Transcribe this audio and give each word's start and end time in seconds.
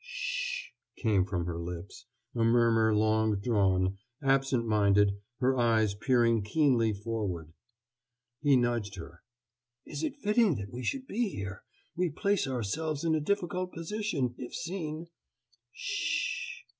"Sh 0.03 0.69
h 0.69 0.71
h," 0.97 1.03
came 1.03 1.25
from 1.25 1.45
her 1.45 1.59
lips, 1.59 2.07
a 2.33 2.43
murmur 2.43 2.91
long 2.91 3.39
drawn, 3.39 3.99
absent 4.23 4.65
minded, 4.65 5.19
her 5.39 5.55
eyes 5.55 5.93
peering 5.93 6.41
keenly 6.43 6.91
forward. 6.91 7.53
He 8.41 8.55
nudged 8.55 8.95
her. 8.95 9.21
"Is 9.85 10.01
it 10.01 10.15
fitting 10.17 10.55
that 10.55 10.71
we 10.73 10.83
should 10.83 11.05
be 11.05 11.29
here? 11.29 11.61
We 11.95 12.09
place 12.09 12.47
ourselves 12.47 13.03
in 13.03 13.13
a 13.13 13.19
difficult 13.21 13.73
position, 13.73 14.33
if 14.39 14.55
seen." 14.55 15.05
"Sh 15.71 16.17
h 16.17 16.25
h 16.25 16.25
h 16.25 16.61
h...." 16.63 16.65